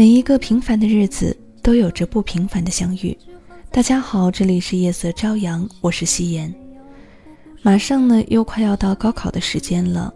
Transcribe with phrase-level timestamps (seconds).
[0.00, 3.14] 每一个平凡的日子，都有着不平凡的相遇。
[3.70, 6.50] 大家好，这里是夜色朝阳，我是夕颜。
[7.60, 10.10] 马上呢，又快要到高考的时间了。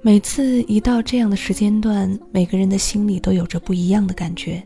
[0.00, 4.62] 每次一到这样的时间段，每个人的心里都有着不一样的感觉。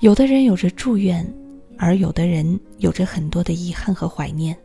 [0.00, 1.24] 有的人有着祝愿，
[1.78, 4.56] 而有的人有着很多的遗憾和怀念。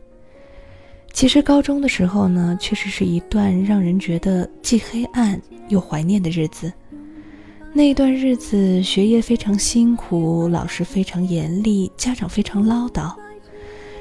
[1.12, 6.72] 其实高中的时候呢，确实是一段让人觉得既黑暗又怀念的日子。
[7.74, 13.14] 那段日子，学业非常辛苦，老师非常严厉，家长非常唠叨。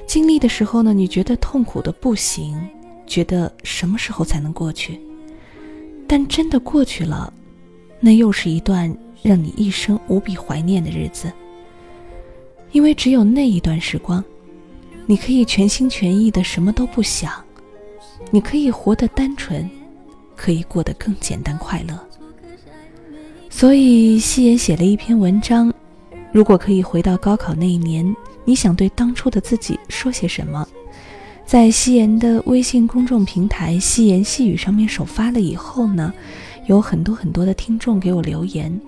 [0.05, 2.53] 经历的时候呢，你觉得痛苦的不行，
[3.08, 5.00] 觉得什么时候才能过去？
[6.05, 7.31] 但真的过去了，
[8.02, 11.31] 那又是一段让你一生无比怀念的日子。
[12.73, 14.22] 因为只有那一段时光，
[15.06, 17.31] 你可以全心全意的什么都不想，
[18.31, 19.69] 你可以活得单纯，
[20.35, 21.97] 可以过得更简单快乐。
[23.62, 25.72] 所以，夕颜写了一篇文章。
[26.31, 28.03] 如果可以回到高考那一年，
[28.44, 30.68] 你想对当初的自己说些什么？
[31.45, 36.12] 在夕颜的微信公众平台“夕颜细语”上面首发了以后呢，
[36.66, 38.81] 有很多很多的听众给我留言。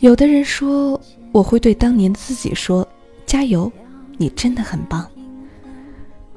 [0.00, 0.98] 有的人说，
[1.30, 2.88] 我会对当年的自己说
[3.26, 3.70] ：“加油，
[4.16, 5.06] 你真的很棒。”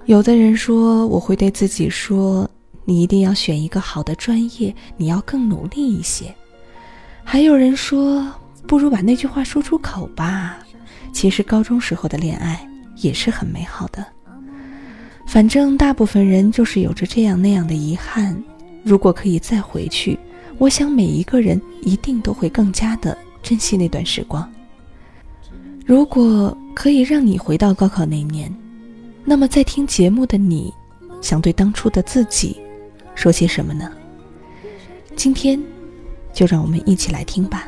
[0.05, 2.45] 有的人说，我会对自己说
[2.83, 6.25] ：“你一定要选一个好的专业，你要更努力一些。”
[7.29, 8.25] 还有人说，
[8.65, 10.59] 不如把那句话说出口吧。
[11.11, 14.03] 其实高中时候的恋爱也是很美好的。
[15.27, 18.41] 反正大部分人就是有着这样那样的遗憾。
[18.81, 20.17] 如果可以再回去，
[20.57, 24.49] 我想每一个人一定都会更加的珍惜那段时光。
[25.85, 28.49] 如果可以让你回到高考那年，
[29.25, 30.73] 那么在听节目的你，
[31.21, 32.55] 想对当初的自己
[33.15, 33.91] 说些什么呢？
[35.17, 35.61] 今天。
[36.37, 37.67] 就让我们一起来听吧。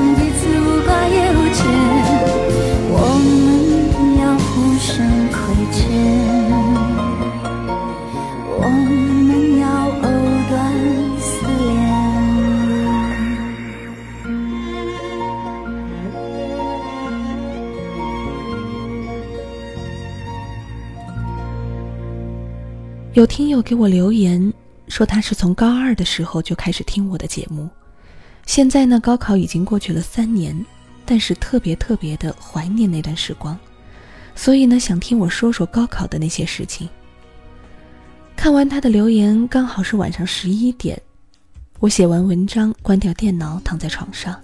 [5.51, 5.83] 再见，
[8.57, 10.01] 我们要藕
[10.49, 10.49] 断
[11.19, 11.67] 丝连
[23.13, 24.53] 有听友给我留言
[24.87, 27.69] 说，他是从高二的时候就开始听我的节目，
[28.45, 30.65] 现在呢，高考已经过去了三年，
[31.05, 33.59] 但是特别特别的怀念那段时光，
[34.35, 36.87] 所以呢，想听我说说高考的那些事情。
[38.35, 40.99] 看完他的留言，刚好是晚上十一点，
[41.79, 44.39] 我写完文章，关掉电脑，躺在床上，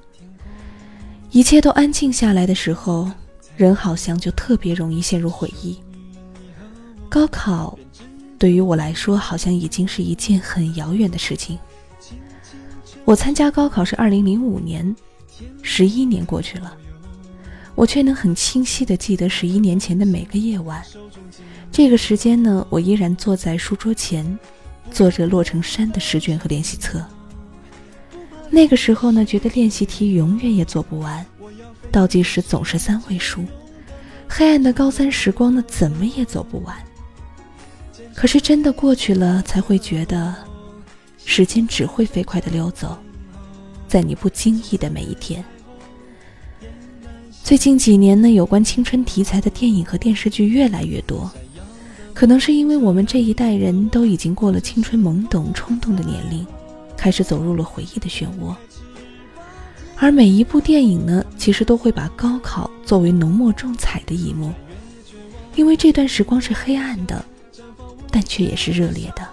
[1.31, 3.11] 一切都安静下来的时候，
[3.55, 5.77] 人好像就特别容易陷入回忆。
[7.09, 7.77] 高考。
[8.39, 11.57] 对于我来说，好像已经是一件很遥远的事情。
[13.03, 14.95] 我参加高考是二零零五年，
[15.63, 16.77] 十一年过去了，
[17.77, 20.83] 我却能很清晰的记得十一年前的每个夜晚。
[21.71, 24.37] 这个时间呢，我依然坐在书桌前，
[24.89, 27.05] 做着落成山的试卷和练习册。
[28.49, 31.23] 那个时候呢，觉得练习题永远也做不完，
[31.91, 33.45] 倒计时总是三位数，
[34.27, 36.75] 黑暗的高三时光呢，怎么也走不完。
[38.15, 40.33] 可是真的过去了，才会觉得，
[41.23, 42.97] 时间只会飞快的溜走，
[43.87, 45.45] 在你不经意的每一天。
[47.47, 51.31] 最近几年呢，有关青春题材的电影和电视剧越来越多，
[52.13, 56.45] 可能是因为我们这一代人都已经过了青春懵懂冲动的年龄，
[56.97, 58.53] 开始走入了回忆的漩涡。
[59.95, 64.51] 而每一部电影呢，其实都会把高考作为浓墨重彩的一幕，
[65.55, 67.23] 因为这段时光是黑暗的。
[68.11, 69.25] 但却也是热烈的。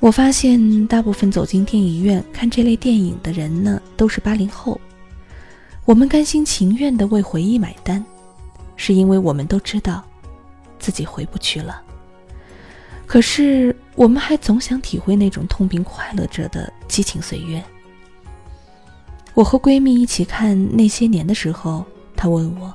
[0.00, 4.80] 我发现大部分走进电影院看这类电影的人呢，都是八零后。
[5.86, 8.04] 我们甘心情愿的为回忆买单，
[8.74, 10.02] 是因为我们都知道，
[10.80, 11.80] 自己回不去了。
[13.06, 17.62] 可是我们还总想体会那种痛并快乐着的激情岁月。
[19.32, 21.86] 我和闺蜜一起看《那些年》的时候，
[22.16, 22.74] 她问我：“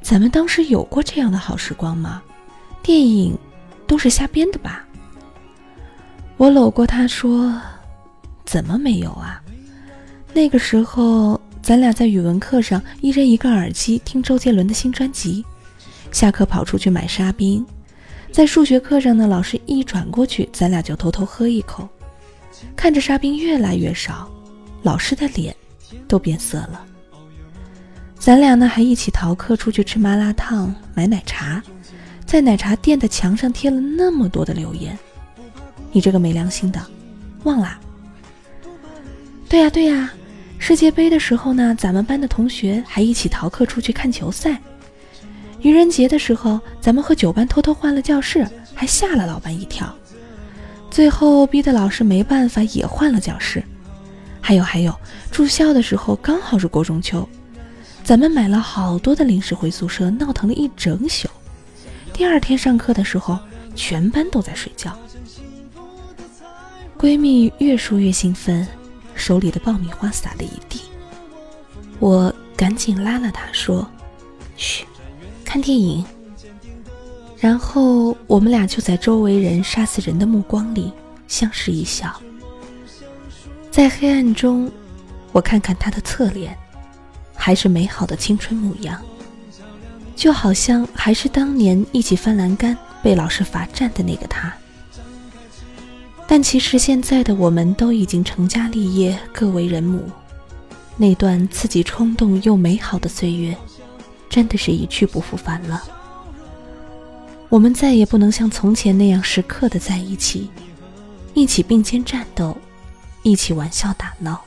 [0.00, 2.22] 咱们当时有过这样的好时光吗？
[2.82, 3.36] 电影
[3.86, 4.82] 都是瞎编的吧？”
[6.38, 7.60] 我搂过她说
[8.46, 9.42] ：“怎么没有啊？
[10.32, 11.38] 那个时候。”
[11.68, 15.44] 咱俩在语文课上一人一个耳机听周杰伦的新专辑，
[16.10, 17.62] 下课跑出去买沙冰，
[18.32, 21.86] 在数学课上呢，老师一转过去，咱俩就偷偷喝一口，
[22.74, 24.26] 看着沙冰越来越少，
[24.82, 25.54] 老师的脸
[26.08, 26.86] 都变色了。
[28.18, 31.62] 咱俩呢还一起逃课出去吃麻辣烫、买奶茶，
[32.24, 34.98] 在奶茶店的墙上贴了那么多的留言，
[35.92, 36.80] 你这个没良心的，
[37.44, 37.78] 忘啦？
[39.50, 40.10] 对呀对呀。
[40.58, 44.60] 世界杯的时候呢，咱们班的同学还一起逃课出去看球赛。
[45.62, 49.92] 愚人节的时候，咱们和九班偷偷换了教室，还吓了老班一跳。
[50.90, 53.62] 最后逼得老师没办法，也换了教室。
[54.40, 54.94] 还有还有，
[55.30, 57.28] 住校的时候刚好是过中秋，
[58.04, 61.28] 咱们买了好多的零食回宿舍，闹腾了一整宿。
[62.12, 63.38] 第二天上课的时候，
[63.74, 64.96] 全班都在睡觉。
[66.98, 68.66] 闺蜜越说越兴奋。
[69.18, 70.80] 手里的爆米花洒了一地，
[71.98, 73.86] 我赶紧拉了他说
[74.56, 74.86] ：“嘘，
[75.44, 76.04] 看电影。”
[77.38, 80.92] 然后我们俩就在周围人杀死人的目光里
[81.26, 82.12] 相视一笑。
[83.70, 84.70] 在黑暗中，
[85.30, 86.56] 我看看他的侧脸，
[87.34, 89.00] 还是美好的青春模样，
[90.16, 94.52] 就好像还是当年一起翻栏杆被老师罚站的那个他。
[96.30, 100.04] 但其实现在的我们都已经成家立业，各为人母。
[100.98, 103.56] 那段刺激、冲动又美好的岁月，
[104.28, 105.82] 真的是一去不复返了。
[107.48, 110.50] 我们再也不能像从前那样时刻的在一起，
[111.32, 112.54] 一起并肩战斗，
[113.22, 114.38] 一起玩笑打闹，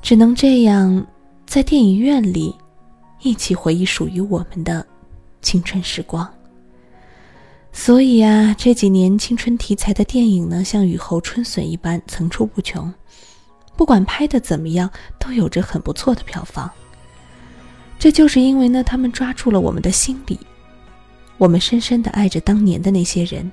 [0.00, 1.06] 只能这样
[1.44, 2.56] 在电影院里
[3.20, 4.86] 一起回忆属于我们的
[5.42, 6.26] 青春时光。
[7.72, 12.92] 所以啊，这几年青春题材的电影呢，像雨后春笋一般层出不穷。
[13.76, 14.88] 不管拍的怎么样，
[15.18, 16.70] 都有着很不错的票房。
[17.98, 20.38] 这就是因为呢，他们抓住了我们的心理。
[21.38, 23.50] 我们深深的爱着当年的那些人，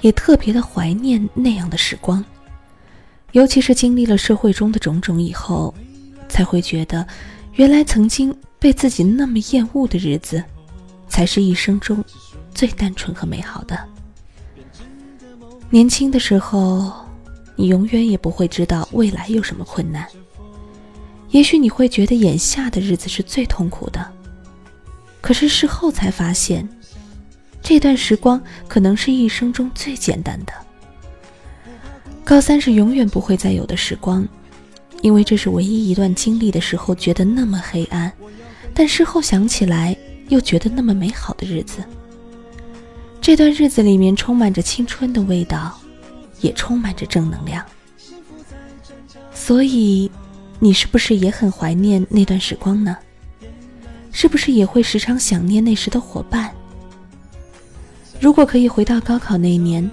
[0.00, 2.24] 也特别的怀念那样的时光。
[3.32, 5.74] 尤其是经历了社会中的种种以后，
[6.28, 7.04] 才会觉得，
[7.54, 10.44] 原来曾经被自己那么厌恶的日子，
[11.08, 12.04] 才是一生中。
[12.56, 13.78] 最单纯和美好的。
[15.68, 16.90] 年轻的时候，
[17.54, 20.06] 你永远也不会知道未来有什么困难。
[21.30, 24.10] 也许你会觉得眼下的日子是最痛苦的，
[25.20, 26.66] 可是事后才发现，
[27.60, 30.52] 这段时光可能是一生中最简单的。
[32.24, 34.26] 高三是永远不会再有的时光，
[35.02, 38.10] 因为这是唯一一段经历的时候觉得那么黑暗，
[38.72, 39.94] 但事后想起来
[40.28, 41.84] 又觉得那么美好的日子。
[43.26, 45.76] 这段日子里面充满着青春的味道，
[46.42, 47.60] 也充满着正能量。
[49.34, 50.08] 所以，
[50.60, 52.96] 你是不是也很怀念那段时光呢？
[54.12, 56.54] 是不是也会时常想念那时的伙伴？
[58.20, 59.90] 如果可以回到高考那一年，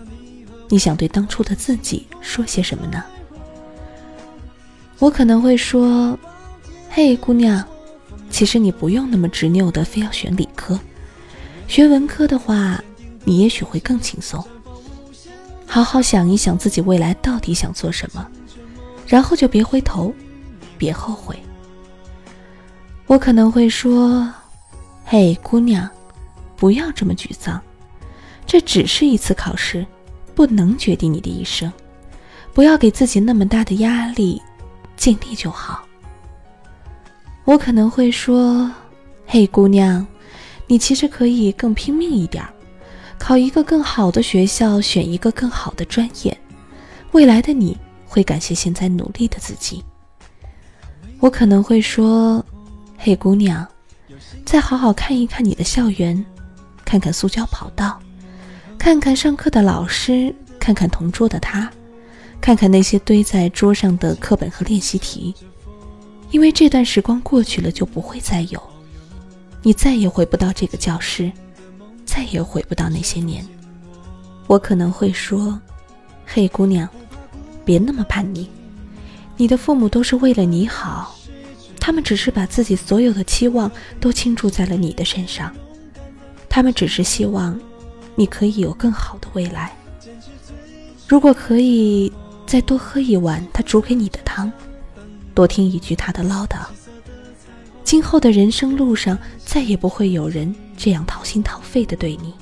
[0.70, 3.04] 你想对当初的自己说些什么呢？
[5.00, 6.16] 我可能会说
[6.88, 7.68] ：“嘿，姑娘，
[8.30, 10.80] 其实你不用那么执拗的非要选理科，
[11.68, 12.80] 学文科的话。”
[13.24, 14.44] 你也许会更轻松。
[15.66, 18.28] 好好想一想自己未来到底想做什么，
[19.08, 20.14] 然后就别回头，
[20.78, 21.36] 别后悔。
[23.08, 24.32] 我可能会说
[25.04, 25.90] ：“嘿，姑娘，
[26.56, 27.60] 不要这么沮丧，
[28.46, 29.86] 这只是一次考试，
[30.36, 31.72] 不能决定你的一生。
[32.54, 34.42] 不要给自己那么大的压力，
[34.96, 35.84] 尽力就好。”
[37.46, 38.72] 我可能会说
[39.26, 40.06] ：“嘿，姑娘，
[40.68, 42.54] 你其实可以更拼命一点儿。”
[43.24, 46.38] 考一个更好的学校，选一个更好的专业，
[47.14, 49.82] 未来的你会感谢现在努力的自己。
[51.22, 52.46] 我可能会说
[53.00, 53.66] ：“嘿，姑娘，
[54.44, 56.26] 再好好看一看你的校园，
[56.84, 57.98] 看看塑胶跑道，
[58.78, 61.72] 看看上课的老师，看看同桌的他，
[62.42, 65.34] 看看那些堆在桌上的课本和练习题。
[66.32, 68.62] 因为这段时光过去了就不会再有，
[69.62, 71.32] 你再也回不到这个教室。”
[72.14, 73.44] 再也回不到那些年，
[74.46, 75.60] 我可能会说
[76.28, 76.88] ：“嘿，姑娘，
[77.66, 78.48] 别那么叛逆。
[79.36, 81.16] 你的父母都是为了你好，
[81.80, 85.52] 他们只是把自己所有的期望都倾注在了你的身上，
[86.48, 87.60] 他们只是希望
[88.14, 89.76] 你可以有更好的未来。
[91.08, 92.14] 如果可以
[92.46, 94.52] 再多喝一碗他煮给你的汤，
[95.34, 96.60] 多听一句他的唠叨，
[97.84, 102.34] 今后的人生路上再也不会有人这样掏心掏肺的对你，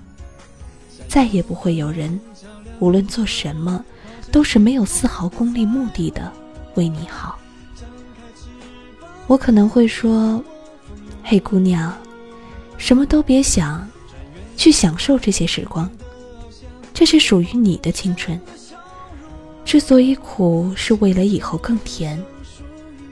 [1.07, 2.19] 再也不会有人。
[2.79, 3.83] 无论做什么，
[4.31, 6.31] 都是没有丝毫功利目的的
[6.75, 7.37] 为你好。
[9.27, 10.43] 我可能会说
[11.23, 11.93] ：“嘿，姑娘，
[12.77, 13.87] 什么都别想，
[14.57, 15.89] 去享受这些时光。
[16.93, 18.39] 这是属于你的青春。
[19.63, 22.17] 之所以苦，是为了以后更甜；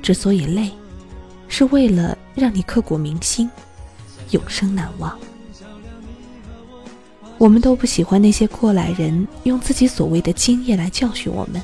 [0.01, 0.71] 之所以累，
[1.49, 3.49] 是为了让你刻骨铭心，
[4.29, 5.19] 永生难忘。”
[7.37, 11.61] 我们都不喜欢那些过来人用自己所谓的经验来教训我们。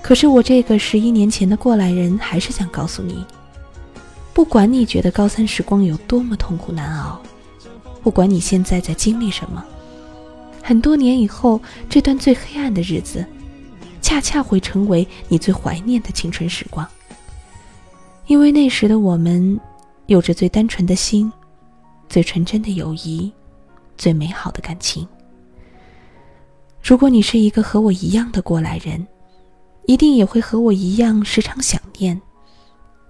[0.00, 3.24] 可是我这个十一年前的过来人还是想告诉你：
[4.32, 7.20] 不管你觉得高三时光有多么痛苦难熬，
[8.02, 9.64] 不管你现在在经历什么，
[10.62, 13.26] 很多年以后这段最黑暗的日子，
[14.00, 16.88] 恰恰会成为你最怀念的青春时光。
[18.26, 19.60] 因为那时的我们，
[20.06, 21.30] 有着最单纯的心，
[22.08, 23.32] 最纯真的友谊。
[23.98, 25.06] 最美好的感情。
[26.82, 29.06] 如果你是一个和我一样的过来人，
[29.86, 32.20] 一定也会和我一样时常想念，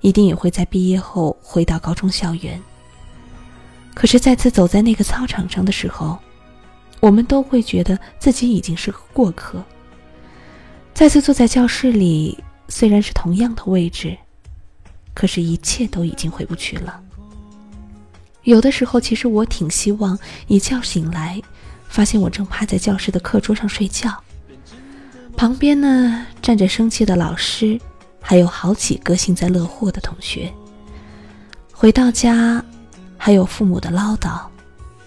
[0.00, 2.60] 一定也会在毕业后回到高中校园。
[3.94, 6.18] 可是再次走在那个操场上的时候，
[7.00, 9.64] 我们都会觉得自己已经是个过客。
[10.92, 12.36] 再次坐在教室里，
[12.68, 14.18] 虽然是同样的位置，
[15.14, 17.00] 可是一切都已经回不去了。
[18.44, 21.40] 有的时候，其实我挺希望一觉醒来，
[21.88, 24.12] 发现我正趴在教室的课桌上睡觉，
[25.36, 27.80] 旁边呢站着生气的老师，
[28.20, 30.52] 还有好几个幸灾乐祸的同学。
[31.72, 32.64] 回到家，
[33.16, 34.40] 还有父母的唠叨，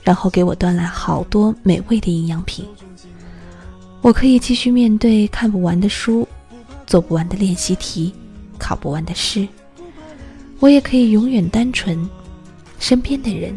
[0.04, 2.66] 然后给我端来好多美味的营养品。
[4.02, 6.28] 我可以继续面对看不完的书，
[6.86, 8.14] 做不完的练习题，
[8.58, 9.48] 考不完的试。
[10.66, 12.10] 我也可以永远单纯。
[12.80, 13.56] 身边的人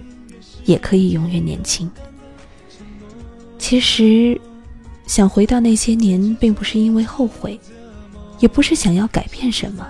[0.66, 1.90] 也可以永远年轻。
[3.58, 4.38] 其实，
[5.06, 7.58] 想回到那些年，并不是因为后悔，
[8.40, 9.88] 也不是想要改变什么，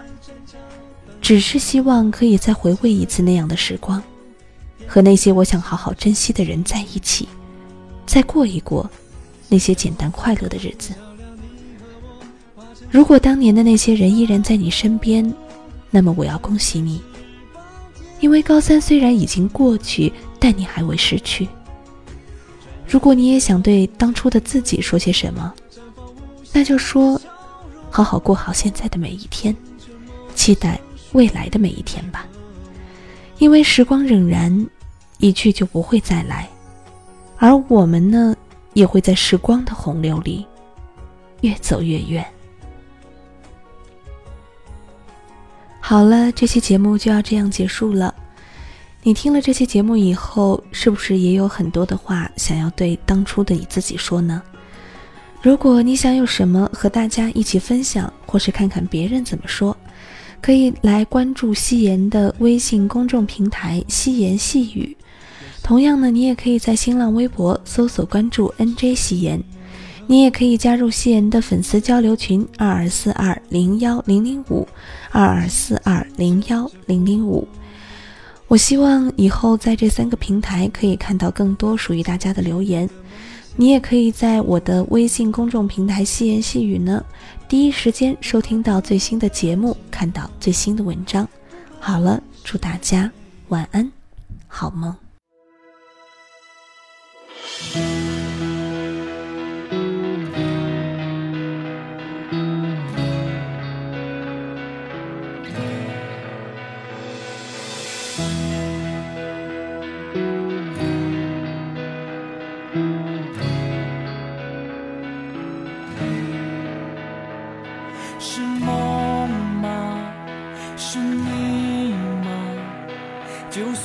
[1.21, 4.01] 只是希望可以再回味一次那样的时光，
[4.87, 7.29] 和那些我想好好珍惜的人在一起，
[8.07, 8.89] 再过一过
[9.49, 10.93] 那些简单快乐的日子。
[12.89, 15.35] 如果当年的那些人依然在你身边，
[15.91, 17.01] 那么我要恭喜你。
[18.21, 21.49] 因为高三虽然已经过去，但你还未失去。
[22.87, 25.55] 如果你也想对当初的自己说些什么，
[26.53, 27.21] 那就说：
[27.91, 29.55] 好好过好现在的每一天，
[30.35, 30.81] 期待
[31.13, 32.27] 未来的每一天吧。
[33.39, 34.67] 因为时光荏苒，
[35.19, 36.49] 一去就不会再来，
[37.37, 38.35] 而我们呢，
[38.73, 40.45] 也会在时光的洪流里
[41.43, 42.27] 越走越远。
[45.89, 48.15] 好了，这期节目就要这样结束了。
[49.03, 54.43] 你听了这期节目以后，是不是也有很多的话想要对当初的你自己说呢？
[55.41, 59.75] 如果你想有什么和大家一起分享，或是看看别人怎么说，
[60.43, 64.95] 可以来关注夕颜的微信公众平台“夕颜细语”。
[65.65, 69.43] 同样呢，你也可以在新浪微博搜索关注 “nj 夕颜”。
[70.11, 74.67] 你也可以加入夕颜的粉丝交流群：二二四二零幺零零五
[75.11, 77.47] 二二四二零幺零零五。
[78.47, 82.89] 我希望以后在这三个平台可以看到更多属于大家的留言。
[83.55, 87.05] 你也可以在我的微信公众平台“夕言细语”呢，
[87.47, 91.29] 第一时间收听到最新的节目，看到最新的文章。
[91.79, 93.13] 好了，祝大家
[93.49, 93.93] 晚安，
[94.47, 94.97] 好梦。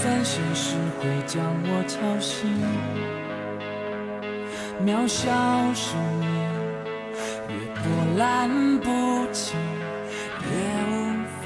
[0.03, 2.45] 三现时会将我吵醒。
[4.85, 5.31] 渺小
[5.73, 6.27] 生命，
[7.47, 7.83] 越波
[8.17, 8.85] 澜不
[9.31, 9.55] 惊，
[10.43, 10.51] 越
[10.91, 10.93] 无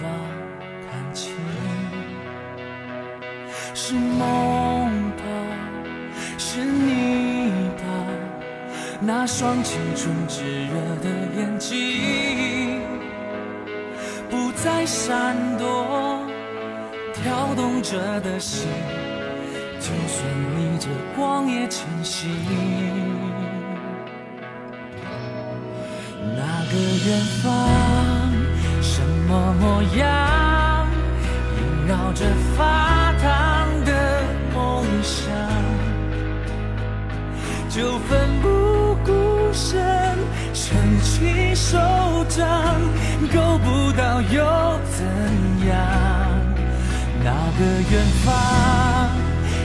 [0.02, 0.10] 法
[0.90, 1.36] 看清。
[3.76, 5.22] 是梦吧，
[6.40, 7.86] 是你吧？
[9.00, 10.74] 那双青春炙热
[11.04, 12.82] 的眼睛，
[14.32, 16.07] 不再闪躲。
[17.27, 18.69] 跳动着的心
[19.81, 20.24] 就算
[20.55, 22.29] 逆着光也前行
[26.38, 28.31] 那个远方
[28.81, 30.88] 什么模样
[31.57, 35.27] 萦绕着发烫的梦想
[37.67, 40.17] 就奋不顾身
[40.53, 41.77] 撑起手
[42.29, 42.48] 掌
[43.34, 45.05] 够不到又怎
[45.67, 46.17] 样？
[47.60, 49.10] 的远方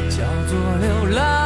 [0.09, 1.42] 叫做流浪。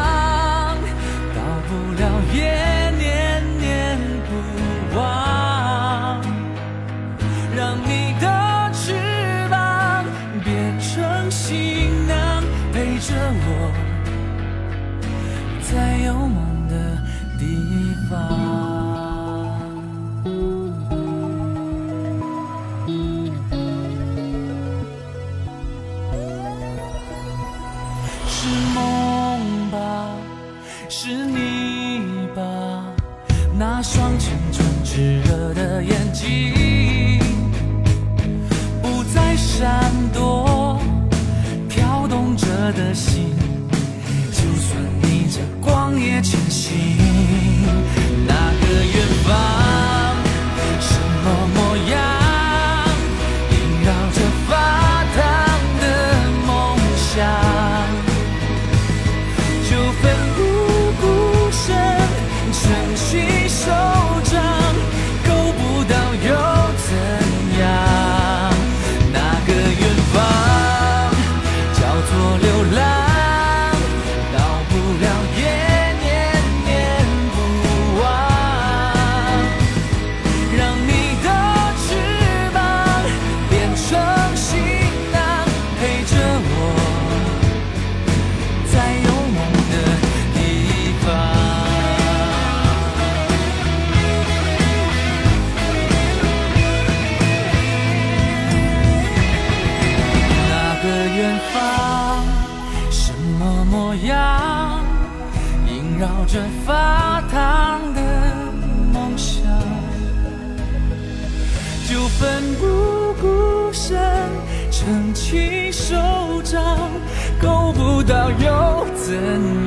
[118.06, 119.14] 到又怎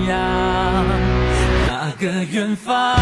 [0.07, 0.85] 样？
[1.67, 2.95] 那个远方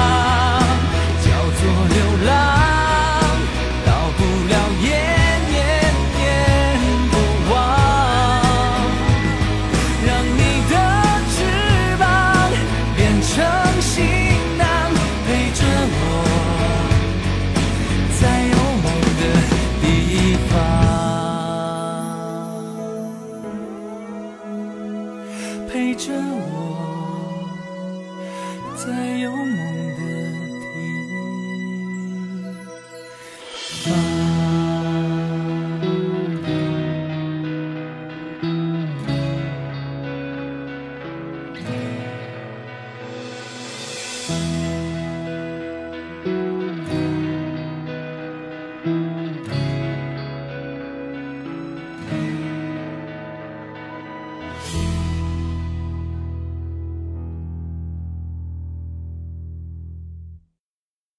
[26.17, 27.53] 是我
[28.75, 29.55] 在有梦
[29.95, 30.01] 的